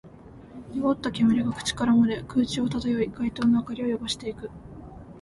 [0.73, 4.49] 濁った煙が口から漏れ、空中を漂い、街灯の明かりを汚していく